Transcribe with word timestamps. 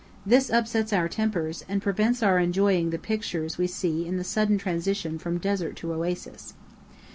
This 0.25 0.49
upsets 0.49 0.91
our 0.93 1.07
tempers, 1.07 1.63
and 1.69 1.79
prevents 1.79 2.23
our 2.23 2.39
enjoying 2.39 2.89
the 2.89 2.97
pictures 2.97 3.59
we 3.59 3.67
see 3.67 4.07
in 4.07 4.17
the 4.17 4.23
sudden 4.23 4.57
transition 4.57 5.19
from 5.19 5.37
desert 5.37 5.75
to 5.75 5.93
oasis. 5.93 6.55